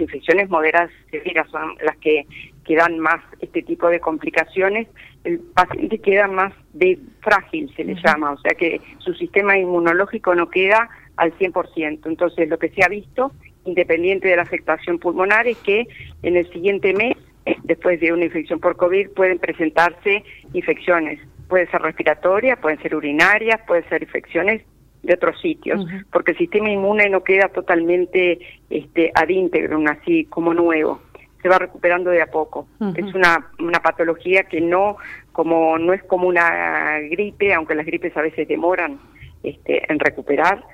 infecciones 0.00 0.50
moderadas 0.50 0.90
severas 1.12 1.48
son 1.50 1.76
las 1.84 1.96
que, 1.98 2.26
que 2.64 2.76
dan 2.76 2.98
más 2.98 3.20
este 3.40 3.62
tipo 3.62 3.88
de 3.88 4.00
complicaciones. 4.00 4.88
El 5.22 5.38
paciente 5.38 5.98
queda 5.98 6.26
más 6.26 6.52
de 6.72 6.98
frágil, 7.20 7.72
se 7.76 7.84
le 7.84 7.94
llama, 7.94 8.32
o 8.32 8.38
sea 8.38 8.54
que 8.54 8.80
su 8.98 9.14
sistema 9.14 9.56
inmunológico 9.58 10.34
no 10.34 10.50
queda 10.50 10.88
al 11.16 11.32
100%. 11.38 12.06
Entonces, 12.06 12.48
lo 12.48 12.58
que 12.58 12.70
se 12.70 12.84
ha 12.84 12.88
visto, 12.88 13.32
independiente 13.64 14.28
de 14.28 14.36
la 14.36 14.42
afectación 14.42 14.98
pulmonar, 14.98 15.46
es 15.46 15.58
que 15.58 15.86
en 16.22 16.36
el 16.36 16.50
siguiente 16.50 16.92
mes, 16.92 17.16
después 17.62 18.00
de 18.00 18.12
una 18.12 18.24
infección 18.24 18.58
por 18.58 18.76
COVID, 18.76 19.10
pueden 19.10 19.38
presentarse 19.38 20.24
infecciones. 20.52 21.20
Puede 21.48 21.70
ser 21.70 21.82
respiratoria, 21.82 22.56
pueden 22.56 22.80
ser 22.80 22.96
urinarias, 22.96 23.60
pueden 23.66 23.88
ser 23.88 24.02
infecciones 24.02 24.62
de 25.02 25.14
otros 25.14 25.38
sitios, 25.40 25.84
porque 26.10 26.32
el 26.32 26.38
sistema 26.38 26.70
inmune 26.70 27.10
no 27.10 27.22
queda 27.22 27.48
totalmente 27.48 28.38
este, 28.70 29.12
ad 29.14 29.28
íntegro, 29.28 29.78
así 29.86 30.24
como 30.24 30.54
nuevo, 30.54 31.00
se 31.44 31.50
va 31.50 31.58
recuperando 31.58 32.08
de 32.08 32.22
a 32.22 32.30
poco. 32.30 32.66
Es 32.96 33.14
una, 33.14 33.50
una 33.58 33.80
patología 33.80 34.44
que 34.44 34.62
no, 34.62 34.96
como 35.30 35.76
no 35.76 35.92
es 35.92 36.02
como 36.04 36.26
una 36.26 37.00
gripe, 37.00 37.52
aunque 37.52 37.74
las 37.74 37.84
gripes 37.84 38.16
a 38.16 38.22
veces 38.22 38.48
demoran 38.48 38.98
este, 39.42 39.82
en 39.92 39.98
recuperar, 39.98 40.64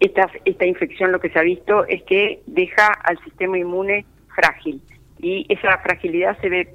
esta, 0.00 0.30
esta 0.46 0.64
infección 0.64 1.12
lo 1.12 1.20
que 1.20 1.28
se 1.28 1.38
ha 1.38 1.42
visto 1.42 1.84
es 1.84 2.02
que 2.04 2.40
deja 2.46 2.86
al 2.86 3.18
sistema 3.18 3.58
inmune 3.58 4.06
frágil 4.34 4.80
y 5.18 5.44
esa 5.50 5.76
fragilidad 5.82 6.40
se 6.40 6.48
ve 6.48 6.74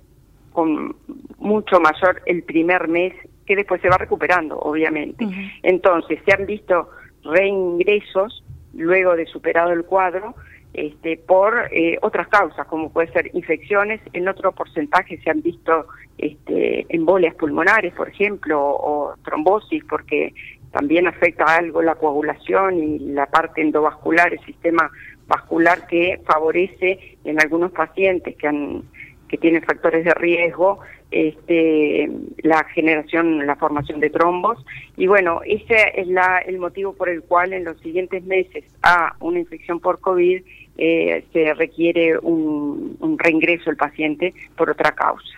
con 0.52 0.96
mucho 1.40 1.80
mayor 1.80 2.22
el 2.28 2.44
primer 2.44 2.88
mes 2.88 3.14
que 3.48 3.56
después 3.56 3.82
se 3.82 3.90
va 3.90 3.98
recuperando, 3.98 4.60
obviamente. 4.60 5.26
Entonces, 5.64 6.20
se 6.24 6.34
han 6.36 6.46
visto 6.46 6.88
reingresos 7.24 8.44
luego 8.76 9.16
de 9.16 9.26
superado 9.26 9.72
el 9.72 9.86
cuadro 9.86 10.36
este, 10.74 11.18
por 11.18 11.68
eh, 11.72 11.98
otras 12.02 12.28
causas, 12.30 12.66
como 12.68 12.92
puede 12.92 13.12
ser 13.12 13.30
infecciones, 13.34 14.00
en 14.14 14.28
otro 14.28 14.52
porcentaje 14.54 15.20
se 15.22 15.30
han 15.30 15.42
visto 15.42 15.88
este, 16.18 16.86
embolias 16.90 17.36
pulmonares, 17.36 17.94
por 17.94 18.10
ejemplo, 18.10 18.60
o 18.60 19.14
trombosis, 19.24 19.84
porque 19.86 20.34
también 20.72 21.08
afecta 21.08 21.44
algo 21.56 21.82
la 21.82 21.96
coagulación 21.96 22.82
y 22.82 23.00
la 23.00 23.26
parte 23.26 23.62
endovascular, 23.62 24.34
el 24.34 24.40
sistema 24.46 24.90
vascular 25.28 25.88
que 25.88 26.22
favorece 26.26 27.18
en 27.24 27.42
algunos 27.42 27.72
pacientes 27.72 28.36
que 28.38 28.48
han 28.48 28.84
que 29.28 29.38
tienen 29.38 29.64
factores 29.64 30.04
de 30.04 30.14
riesgo 30.14 30.82
este, 31.12 32.10
la 32.44 32.64
generación, 32.66 33.46
la 33.46 33.56
formación 33.56 34.00
de 34.00 34.10
trombos. 34.10 34.58
Y 34.98 35.08
bueno, 35.08 35.42
ese 35.46 35.94
es 35.96 36.08
la, 36.08 36.40
el 36.40 36.58
motivo 36.58 36.94
por 36.94 37.10
el 37.10 37.22
cual 37.24 37.54
en 37.54 37.66
los 37.66 37.80
siguientes 37.80 38.24
meses 38.24 38.66
a 38.84 39.16
una 39.20 39.40
infección 39.40 39.80
por 39.80 40.00
COVID 40.00 40.44
eh, 40.78 41.26
se 41.34 41.54
requiere 41.54 42.18
un, 42.18 42.98
reingreso 43.18 43.70
el 43.70 43.78
paciente 43.78 44.34
por 44.56 44.70
otra 44.70 44.92
causa. 44.94 45.38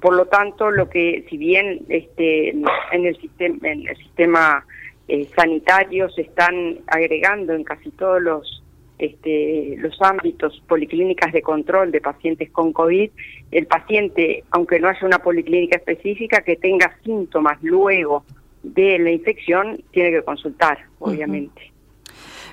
Por 0.00 0.14
lo 0.16 0.26
tanto, 0.26 0.70
lo 0.70 0.90
que, 0.90 1.24
si 1.30 1.36
bien 1.36 1.82
este, 1.88 2.50
en 2.50 3.06
el 3.06 3.16
sistema, 3.20 3.68
en 3.68 3.88
el 3.88 3.96
sistema 3.96 4.66
eh, 5.06 5.28
sanitario 5.36 6.10
se 6.10 6.22
están 6.22 6.78
agregando 6.86 7.52
en 7.52 7.62
casi 7.62 7.90
todos 7.90 8.20
los 8.20 8.64
este, 8.98 9.74
los 9.78 10.00
ámbitos 10.00 10.62
policlínicas 10.68 11.32
de 11.32 11.42
control 11.42 11.90
de 11.90 12.00
pacientes 12.00 12.50
con 12.50 12.72
COVID, 12.72 13.10
el 13.50 13.66
paciente, 13.66 14.44
aunque 14.50 14.78
no 14.78 14.88
haya 14.88 15.06
una 15.06 15.18
policlínica 15.18 15.76
específica, 15.76 16.42
que 16.42 16.56
tenga 16.56 16.96
síntomas 17.04 17.58
luego 17.62 18.24
de 18.62 18.98
la 18.98 19.10
infección, 19.10 19.82
tiene 19.90 20.10
que 20.10 20.22
consultar, 20.22 20.78
obviamente. 21.00 21.73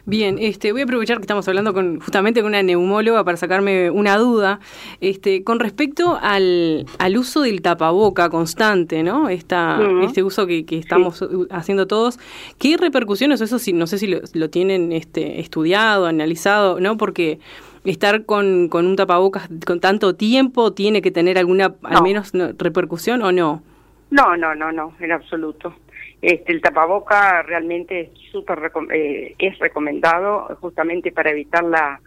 Bien, 0.05 0.38
este, 0.39 0.72
voy 0.72 0.81
a 0.81 0.84
aprovechar 0.86 1.17
que 1.17 1.24
estamos 1.24 1.48
hablando 1.48 1.74
con, 1.74 2.00
justamente 2.00 2.41
con 2.41 2.50
una 2.50 2.63
neumóloga 2.63 3.24
para 3.24 3.38
sacarme 3.38 3.91
una 3.91 4.17
duda. 4.17 4.60
Este, 5.00 5.43
con 5.43 5.60
respecto 5.60 6.17
al, 6.22 6.86
al 6.98 7.17
uso 7.17 7.41
del 7.41 7.62
tapaboca 7.62 8.29
constante, 8.29 9.03
¿no? 9.03 9.29
Esta, 9.29 9.79
Este 10.03 10.24
uso 10.24 10.48
que, 10.48 10.65
que 10.65 10.77
estamos 10.77 11.24
haciendo 11.51 11.88
todos, 11.88 12.20
¿qué 12.58 12.77
repercusiones? 12.77 13.41
Eso 13.41 13.60
sí, 13.60 13.74
no 13.74 13.86
sé 13.88 13.98
si 14.00 14.08
lo, 14.08 14.50
tienen 14.50 14.91
este, 14.91 15.39
estudiado, 15.39 16.08
analizado, 16.08 16.79
¿no? 16.79 16.98
Porque 16.98 17.39
estar 17.86 18.25
con, 18.25 18.70
con 18.70 18.86
un 18.86 18.96
tapabocas 18.96 19.50
con 19.65 19.79
tanto 19.79 20.15
tiempo 20.15 20.74
tiene 20.74 21.01
que 21.01 21.12
tener 21.12 21.38
alguna, 21.38 21.75
al 21.84 22.03
menos, 22.03 22.31
repercusión 22.58 23.22
o 23.22 23.31
no? 23.31 23.63
No, 24.10 24.36
no, 24.36 24.53
no, 24.55 24.72
no, 24.72 24.93
en 25.00 25.12
absoluto. 25.12 25.74
Este, 26.22 26.51
el 26.51 26.62
tapaboca 26.62 27.42
realmente 27.42 28.01
es 28.01 28.10
súper 28.32 28.72
eh, 28.94 29.36
es 29.40 29.58
recomendado 29.60 30.56
justamente 30.62 31.12
para 31.12 31.32
evitar 31.32 31.63
la, 31.63 32.00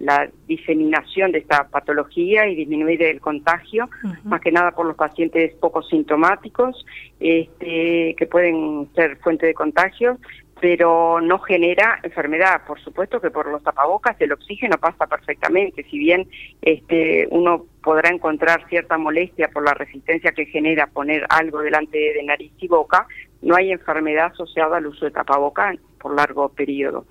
la 0.00 0.28
diseminación 0.48 1.30
de 1.30 1.38
esta 1.38 1.68
patología 1.68 2.48
y 2.48 2.56
disminuir 2.56 3.02
el 3.02 3.20
contagio, 3.20 3.88
más 4.24 4.40
que 4.40 4.50
nada 4.50 4.72
por 4.72 4.86
los 4.86 4.96
pacientes 4.96 5.54
poco 5.54 5.82
sintomáticos, 5.82 6.84
este, 7.20 8.14
que 8.16 8.26
pueden 8.26 8.88
ser 8.94 9.18
fuente 9.18 9.46
de 9.46 9.54
contagio, 9.54 10.18
pero 10.58 11.20
no 11.20 11.38
genera 11.38 12.00
enfermedad. 12.02 12.62
Por 12.66 12.80
supuesto 12.80 13.20
que 13.20 13.30
por 13.30 13.46
los 13.46 13.62
tapabocas 13.62 14.16
el 14.20 14.32
oxígeno 14.32 14.78
pasa 14.78 15.06
perfectamente, 15.06 15.84
si 15.84 15.98
bien 15.98 16.26
este, 16.62 17.28
uno 17.30 17.66
podrá 17.82 18.10
encontrar 18.10 18.66
cierta 18.68 18.96
molestia 18.96 19.48
por 19.48 19.64
la 19.64 19.74
resistencia 19.74 20.32
que 20.32 20.46
genera 20.46 20.86
poner 20.86 21.26
algo 21.28 21.60
delante 21.60 21.98
de 21.98 22.22
nariz 22.22 22.52
y 22.58 22.68
boca, 22.68 23.06
no 23.42 23.56
hay 23.56 23.72
enfermedad 23.72 24.26
asociada 24.26 24.76
al 24.76 24.86
uso 24.86 25.04
de 25.04 25.10
tapabocas 25.10 25.76
por 25.98 26.14
largo 26.14 26.48
periodo. 26.48 27.04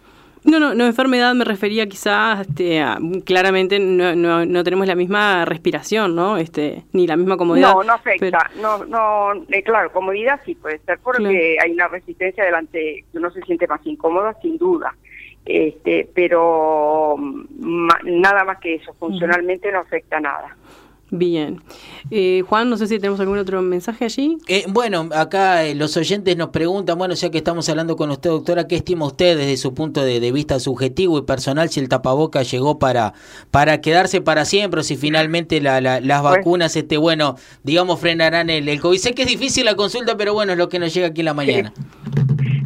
No, 0.46 0.58
no, 0.58 0.74
no 0.74 0.86
enfermedad 0.86 1.36
me 1.36 1.44
refería 1.44 1.86
quizás, 1.88 2.48
este, 2.48 2.82
claramente 3.26 3.78
no, 3.78 4.16
no, 4.16 4.46
no, 4.46 4.64
tenemos 4.64 4.88
la 4.88 4.96
misma 4.96 5.44
respiración, 5.44 6.16
¿no? 6.16 6.38
Este, 6.38 6.84
ni 6.94 7.08
la 7.08 7.18
misma 7.18 7.36
comodidad. 7.36 7.74
No, 7.74 7.84
no 7.84 7.94
afecta, 7.94 8.50
no, 8.62 8.86
no, 8.86 9.34
eh, 9.50 9.64
claro, 9.64 9.92
comodidad 9.92 10.40
sí 10.46 10.56
puede 10.56 10.80
ser 10.80 11.00
porque 11.00 11.58
hay 11.62 11.72
una 11.72 11.90
resistencia 11.90 12.46
delante, 12.46 13.04
uno 13.14 13.30
se 13.32 13.42
siente 13.42 13.68
más 13.68 13.86
incómoda 13.86 14.34
sin 14.42 14.58
duda, 14.58 14.96
este, 15.46 16.10
pero 16.16 17.16
mm, 17.18 17.90
nada 18.06 18.46
más 18.46 18.60
que 18.60 18.76
eso, 18.76 18.94
funcionalmente 18.94 19.70
no 19.74 19.80
afecta 19.80 20.22
nada. 20.22 20.56
Bien. 21.12 21.62
Eh, 22.12 22.44
Juan, 22.48 22.70
no 22.70 22.78
sé 22.78 22.88
si 22.88 23.00
tenemos 23.00 23.20
algún 23.20 23.40
otro 23.40 23.62
mensaje 23.62 24.06
allí. 24.06 24.38
Eh, 24.48 24.66
bueno, 24.68 25.10
acá 25.14 25.66
eh, 25.66 25.74
los 25.74 25.98
oyentes 25.98 26.38
nos 26.38 26.50
preguntan, 26.50 26.98
bueno, 26.98 27.16
ya 27.16 27.32
que 27.32 27.40
estamos 27.40 27.68
hablando 27.68 27.96
con 27.96 28.12
usted, 28.12 28.30
doctora, 28.30 28.68
¿qué 28.68 28.76
estima 28.76 29.08
usted 29.08 29.38
desde 29.38 29.58
su 29.58 29.74
punto 29.74 30.04
de, 30.04 30.30
vista 30.32 30.60
subjetivo 30.60 31.18
y 31.18 31.24
personal 31.24 31.70
si 31.70 31.80
el 31.80 31.90
tapaboca 31.90 32.44
llegó 32.44 32.78
para, 32.78 33.14
para 33.50 33.82
quedarse 33.82 34.22
para 34.22 34.46
siempre 34.46 34.82
o 34.82 34.84
si 34.84 34.96
finalmente 34.96 35.60
la, 35.62 35.82
las 35.82 36.02
pues 36.02 36.22
vacunas, 36.24 36.76
este, 36.76 36.98
bueno, 36.98 37.36
digamos, 37.64 38.00
frenarán 38.00 38.52
el, 38.52 38.70
el 38.70 38.80
COVID? 38.80 39.00
Sé 39.00 39.14
que 39.14 39.24
es 39.24 39.28
difícil 39.28 39.66
la 39.66 39.76
consulta, 39.76 40.16
pero 40.16 40.34
bueno, 40.36 40.52
es 40.52 40.58
lo 40.60 40.70
que 40.70 40.78
nos 40.78 40.94
llega 40.94 41.08
aquí 41.08 41.22
en 41.22 41.26
la 41.26 41.34
mañana. 41.34 41.74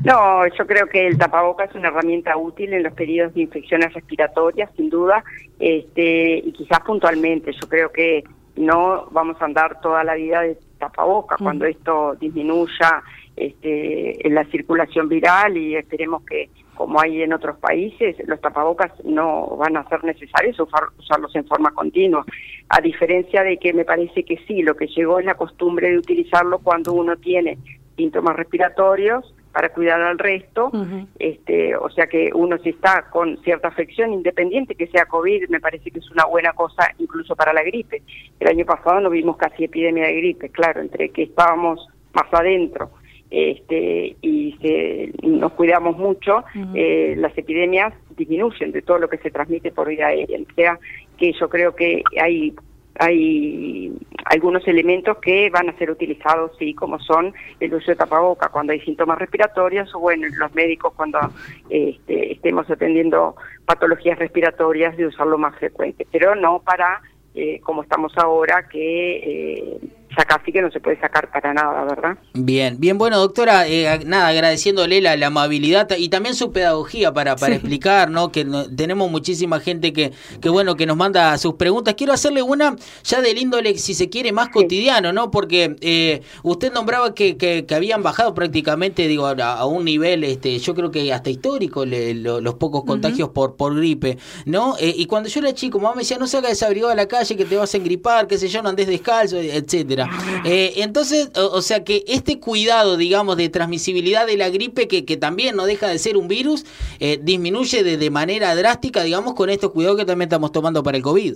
No, 0.04 0.46
yo 0.48 0.68
creo 0.68 0.88
que 0.88 1.08
el 1.08 1.18
tapaboca 1.18 1.64
es 1.64 1.74
una 1.76 1.88
herramienta 1.88 2.36
útil 2.36 2.74
en 2.74 2.84
los 2.84 2.94
periodos 2.94 3.34
de 3.34 3.42
infecciones 3.42 3.94
respiratorias, 3.94 4.70
sin 4.76 4.90
duda, 4.90 5.24
este, 5.60 6.40
y 6.40 6.52
quizás 6.52 6.82
puntualmente. 6.82 7.54
Yo 7.54 7.70
creo 7.70 7.90
que 7.90 8.24
no 8.58 9.08
vamos 9.12 9.42
a 9.42 9.46
andar 9.46 9.80
toda 9.80 10.04
la 10.04 10.16
vida 10.16 10.42
de 10.42 10.58
tapaboca 10.78 11.38
cuando 11.38 11.66
esto 11.66 12.16
disminuya 12.20 13.02
este, 13.38 14.28
en 14.28 14.36
la 14.36 14.44
circulación 14.46 15.08
viral 15.08 15.56
y 15.56 15.78
esperemos 15.78 16.24
que, 16.26 16.50
como 16.76 17.00
hay 17.00 17.22
en 17.22 17.32
otros 17.32 17.58
países, 17.60 18.18
los 18.28 18.42
tapabocas 18.42 18.92
no 19.06 19.56
van 19.56 19.78
a 19.78 19.88
ser 19.88 20.04
necesarios 20.04 20.60
usarlos 20.60 21.34
en 21.34 21.46
forma 21.46 21.72
continua. 21.72 22.26
A 22.68 22.82
diferencia 22.82 23.42
de 23.42 23.58
que 23.58 23.72
me 23.72 23.86
parece 23.86 24.26
que 24.26 24.38
sí, 24.48 24.64
lo 24.64 24.76
que 24.76 24.88
llegó 24.88 25.20
es 25.20 25.26
la 25.26 25.36
costumbre 25.36 25.92
de 25.92 25.98
utilizarlo 25.98 26.60
cuando 26.60 26.92
uno 26.92 27.16
tiene 27.16 27.58
síntomas 27.96 28.36
respiratorios 28.36 29.34
para 29.54 29.70
cuidar 29.70 30.02
al 30.02 30.18
resto, 30.18 30.72
este, 31.20 31.76
o 31.76 31.90
sea 31.90 32.08
que 32.08 32.32
uno 32.34 32.58
si 32.58 32.70
está 32.70 33.06
con 33.12 33.38
cierta 33.44 33.68
afección, 33.68 34.12
independiente 34.12 34.76
que 34.76 34.88
sea 34.88 35.06
COVID, 35.06 35.48
me 35.50 35.60
parece 35.60 35.92
que 35.92 36.00
es 36.00 36.12
una 36.12 36.26
buena 36.26 36.54
cosa 36.54 36.92
incluso 36.98 37.36
para 37.36 37.54
la 37.54 37.62
gripe. 37.64 38.02
El 38.40 38.48
año 38.48 38.66
pasado 38.66 39.00
no 39.00 39.12
vimos 39.12 39.38
casi 39.38 39.66
epidemia 39.66 40.08
de 40.08 40.16
gripe, 40.16 40.50
claro, 40.50 40.82
entre 40.82 41.10
que 41.10 41.24
estábamos 41.24 41.88
más 42.14 42.34
adentro 42.34 42.90
este, 43.34 44.16
y 44.22 44.56
nos 45.24 45.54
cuidamos 45.54 45.98
mucho, 45.98 46.44
eh, 46.76 47.16
las 47.18 47.36
epidemias 47.36 47.92
disminuyen 48.16 48.72
de 48.72 48.84
todo 48.84 49.00
lo 49.00 49.10
que 49.10 49.18
se 49.18 49.32
transmite 49.32 49.72
por 49.72 49.90
vía 49.90 50.08
aérea. 50.08 50.40
O 50.40 50.54
sea 50.54 50.80
que 51.18 51.34
yo 51.34 51.50
creo 51.50 51.76
que 51.76 52.04
hay 52.22 52.54
hay 53.00 53.92
algunos 54.26 54.68
elementos 54.68 55.18
que 55.18 55.50
van 55.50 55.70
a 55.70 55.78
ser 55.78 55.90
utilizados, 55.90 56.52
sí, 56.58 56.74
como 56.74 57.00
son 57.00 57.34
el 57.60 57.74
uso 57.74 57.92
de 57.92 57.96
tapaboca 57.96 58.50
cuando 58.50 58.74
hay 58.74 58.80
síntomas 58.82 59.18
respiratorios 59.18 59.94
o, 59.96 60.00
bueno, 60.00 60.28
los 60.38 60.54
médicos 60.54 60.94
cuando 60.96 61.20
este, 61.70 62.34
estemos 62.34 62.70
atendiendo 62.70 63.36
patologías 63.66 64.20
respiratorias 64.20 64.96
de 64.98 65.08
usarlo 65.08 65.38
más 65.38 65.56
frecuente, 65.58 66.08
pero 66.12 66.36
no 66.36 66.60
para, 66.60 67.02
eh, 67.36 67.60
como 67.62 67.84
estamos 67.84 68.18
ahora, 68.18 68.68
que... 68.68 69.18
Eh, 69.18 69.80
ya 70.18 70.26
casi 70.26 70.52
que 70.52 70.62
no 70.62 70.72
se 70.72 70.80
puede 70.80 71.00
sacar 71.00 71.30
para 71.32 71.54
nada, 71.54 71.84
¿verdad? 71.86 72.18
Bien, 72.34 72.80
bien, 72.80 72.98
bueno, 72.98 73.18
doctora, 73.18 73.68
eh, 73.68 74.00
nada, 74.06 74.28
agradeciéndole 74.28 75.02
la, 75.02 75.16
la, 75.16 75.28
amabilidad 75.28 75.90
y 75.98 76.10
también 76.10 76.36
su 76.36 76.52
pedagogía 76.52 77.14
para, 77.14 77.36
para 77.36 77.56
explicar, 77.56 78.10
¿no? 78.10 78.32
Que 78.32 78.46
tenemos 78.76 79.10
muchísima 79.10 79.60
gente 79.60 79.94
que, 79.94 80.12
que, 80.42 80.50
bueno, 80.50 80.76
que 80.76 80.86
nos 80.86 80.98
manda 80.98 81.38
sus 81.38 81.56
preguntas. 81.56 81.96
Quiero 81.96 82.14
hacerle 82.14 82.42
una 82.42 82.76
ya 83.04 83.22
del 83.22 83.38
índole, 83.38 83.78
si 83.78 83.94
se 83.94 84.10
quiere, 84.10 84.32
más 84.32 84.50
cotidiano, 84.50 85.14
¿no? 85.14 85.32
Porque 85.32 85.76
eh, 85.82 86.22
usted 86.44 86.72
nombraba 86.72 87.14
que, 87.14 87.38
que, 87.38 87.66
habían 87.74 88.04
bajado 88.04 88.34
prácticamente, 88.36 89.08
digo, 89.08 89.26
a, 89.28 89.66
un 89.66 89.86
nivel, 89.86 90.24
este, 90.24 90.60
yo 90.60 90.76
creo 90.76 90.92
que 90.92 91.12
hasta 91.12 91.30
histórico, 91.30 91.86
los 91.86 92.54
pocos 92.56 92.84
contagios 92.86 93.30
por, 93.30 93.56
por 93.56 93.76
gripe, 93.76 94.18
¿no? 94.46 94.76
Eh, 94.80 94.94
y 94.96 95.06
cuando 95.08 95.30
yo 95.30 95.40
era 95.40 95.54
chico, 95.54 95.80
mamá 95.80 95.96
me 95.96 96.02
decía, 96.02 96.18
no 96.18 96.28
salgas 96.28 96.52
desabrigado 96.52 96.92
a 96.92 96.96
la 96.96 97.08
calle 97.08 97.36
que 97.36 97.46
te 97.46 97.56
vas 97.56 97.74
a 97.74 97.78
engripar, 97.78 98.28
qué 98.28 98.38
sé 98.38 98.48
yo, 98.48 98.62
no 98.62 98.70
andes 98.70 98.88
descalzo, 98.88 99.38
etcétera. 99.38 100.03
Eh, 100.46 100.74
entonces, 100.78 101.32
o, 101.36 101.62
sea 101.62 101.84
que 101.84 102.04
este 102.08 102.40
cuidado, 102.40 102.98
digamos, 102.98 103.38
de 103.38 103.50
transmisibilidad 103.50 104.28
de 104.28 104.38
la 104.38 104.50
gripe, 104.50 104.88
que, 104.88 105.18
también 105.18 105.56
no 105.56 105.66
deja 105.66 105.88
de 105.88 106.00
ser 106.00 106.18
un 106.18 106.28
virus, 106.28 106.66
eh, 107.00 107.20
disminuye 107.22 107.84
de, 107.84 107.98
de, 107.98 108.10
manera 108.10 108.56
drástica, 108.56 109.04
digamos, 109.04 109.34
con 109.34 109.50
estos 109.50 109.72
cuidados 109.72 109.98
que 109.98 110.06
también 110.06 110.28
estamos 110.28 110.52
tomando 110.52 110.84
para 110.84 110.98
el 110.98 111.04
COVID. 111.04 111.36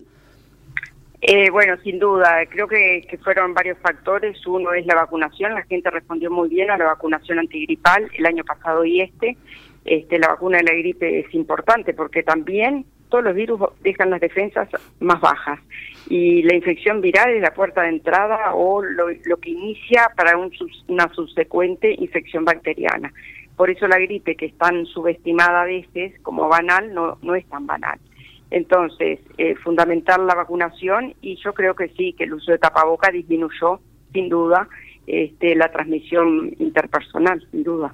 Eh, 1.22 1.50
bueno, 1.50 1.76
sin 1.84 1.98
duda, 2.00 2.46
creo 2.50 2.68
que, 2.68 3.06
que, 3.10 3.18
fueron 3.18 3.54
varios 3.54 3.78
factores. 3.80 4.46
Uno 4.46 4.74
es 4.74 4.86
la 4.86 4.96
vacunación, 4.96 5.54
la 5.54 5.64
gente 5.64 5.90
respondió 5.90 6.30
muy 6.30 6.48
bien 6.48 6.70
a 6.70 6.78
la 6.78 6.86
vacunación 6.86 7.40
antigripal 7.40 8.10
el 8.18 8.26
año 8.26 8.44
pasado 8.44 8.86
y 8.86 9.02
este. 9.02 9.38
Este, 9.84 10.20
la 10.20 10.28
vacuna 10.28 10.58
de 10.58 10.64
la 10.64 10.74
gripe 10.74 11.20
es 11.20 11.34
importante 11.34 11.94
porque 11.94 12.22
también 12.22 12.86
todos 13.10 13.24
los 13.24 13.36
virus 13.36 13.62
dejan 13.82 14.10
las 14.10 14.22
defensas 14.22 14.70
más 15.00 15.20
bajas 15.22 15.60
y 16.10 16.44
la 16.44 16.56
infección 16.56 17.02
viral 17.02 17.32
es 17.32 17.42
la 17.42 17.54
puerta 17.54 17.84
de 17.84 17.90
entrada 17.90 18.54
o 18.54 18.82
lo, 18.82 19.08
que 19.38 19.50
inicia 19.50 20.12
para 20.16 20.38
una 20.38 21.14
subsecuente 21.14 21.96
infección 21.98 22.46
bacteriana. 22.46 23.12
Por 23.56 23.70
eso 23.70 23.88
la 23.88 23.98
gripe, 23.98 24.36
que 24.36 24.48
es 24.48 24.58
tan 24.58 24.86
subestimada 24.86 25.64
a 25.64 25.66
veces 25.66 26.14
como 26.22 26.48
banal, 26.48 26.94
no, 26.94 27.18
no 27.22 27.36
es 27.36 27.46
tan 27.48 27.66
banal. 27.66 28.00
Entonces, 28.52 29.20
eh, 29.38 29.56
fundamental 29.56 30.26
la 30.26 30.36
vacunación 30.36 31.14
y 31.22 31.36
yo 31.44 31.54
creo 31.54 31.76
que 31.76 31.90
sí, 31.90 32.14
que 32.14 32.26
el 32.26 32.34
uso 32.34 32.52
de 32.52 32.60
tapaboca 32.60 33.12
disminuyó, 33.12 33.80
sin 34.14 34.30
duda, 34.30 34.70
este, 35.06 35.56
la 35.56 35.72
transmisión 35.72 36.54
interpersonal, 36.60 37.46
sin 37.52 37.64
duda. 37.64 37.94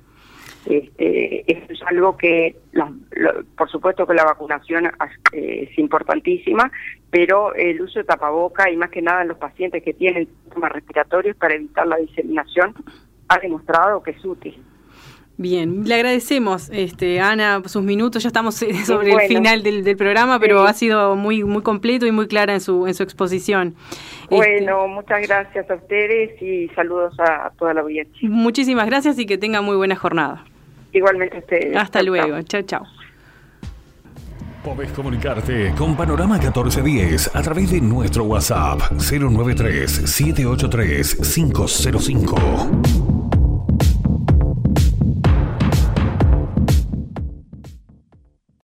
Este, 0.66 1.52
eso 1.52 1.74
es 1.74 1.82
algo 1.84 2.18
que, 2.18 2.56
por 3.58 3.70
supuesto 3.70 4.08
que 4.08 4.14
la 4.14 4.24
vacunación 4.24 4.86
eh, 5.34 5.68
es 5.70 5.78
importantísima, 5.78 6.72
pero 7.10 7.54
el 7.54 7.82
uso 7.82 8.00
de 8.00 8.06
tapaboca 8.06 8.70
y 8.70 8.78
más 8.78 8.90
que 8.90 9.02
nada 9.02 9.24
en 9.24 9.28
los 9.28 9.38
pacientes 9.38 9.84
que 9.84 9.94
tienen 9.94 10.28
síntomas 10.44 10.72
respiratorios 10.72 11.36
para 11.36 11.56
evitar 11.56 11.86
la 11.88 11.98
diseminación 11.98 12.74
ha 13.28 13.40
demostrado 13.40 14.02
que 14.04 14.12
es 14.12 14.26
útil. 14.26 14.58
Bien, 15.36 15.84
le 15.86 15.96
agradecemos, 15.96 16.70
este, 16.72 17.20
Ana, 17.20 17.64
sus 17.66 17.82
minutos. 17.82 18.22
Ya 18.22 18.28
estamos 18.28 18.62
eh, 18.62 18.74
sobre 18.86 19.14
el 19.14 19.22
final 19.22 19.64
del, 19.64 19.98
programa, 19.98 20.40
pero 20.40 20.64
ha 20.64 20.74
sido 20.74 21.16
muy 21.16 21.44
muy 21.44 21.64
completo 21.64 22.06
y 22.06 22.12
muy 22.12 22.28
clara 22.28 22.54
en 22.54 22.62
su 22.62 22.86
en 22.86 22.94
su 22.94 23.02
exposición. 23.02 23.74
Bueno, 24.30 24.84
este, 24.84 24.94
muchas 24.94 25.28
gracias 25.28 25.70
a 25.72 25.76
ustedes 25.76 26.40
y 26.40 26.68
saludos 26.76 27.20
a, 27.20 27.52
toda 27.58 27.74
la 27.74 27.82
audiencia. 27.82 28.30
Muchísimas 28.30 28.86
gracias 28.86 29.18
y 29.18 29.26
que 29.26 29.40
tenga 29.40 29.62
muy 29.62 29.76
buena 29.76 29.96
jornada. 29.96 30.46
Igualmente 30.94 31.40
ustedes. 31.40 31.76
Hasta 31.76 32.02
luego. 32.02 32.42
Chao, 32.44 32.62
chao. 32.62 32.86
Podés 34.64 34.92
comunicarte 34.94 35.74
con 35.78 35.98
Panorama 35.98 36.38
1410 36.38 37.36
a 37.36 37.42
través 37.42 37.72
de 37.72 37.82
nuestro 37.82 38.24
WhatsApp 38.24 38.80
093 38.92 39.92
783 39.92 41.18
505. 41.18 43.03